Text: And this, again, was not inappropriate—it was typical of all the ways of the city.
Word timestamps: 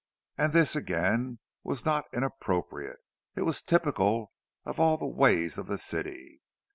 And 0.35 0.51
this, 0.51 0.75
again, 0.75 1.37
was 1.63 1.85
not 1.85 2.05
inappropriate—it 2.11 3.43
was 3.43 3.61
typical 3.61 4.31
of 4.65 4.79
all 4.79 4.97
the 4.97 5.05
ways 5.05 5.59
of 5.59 5.67
the 5.67 5.77
city. 5.77 6.41